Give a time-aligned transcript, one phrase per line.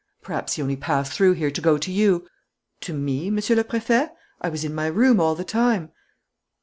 [0.23, 2.27] "Perhaps he only passed through here to go to you."
[2.79, 4.09] "To me, Monsieur le Préfet?
[4.41, 5.91] I was in my room all the time."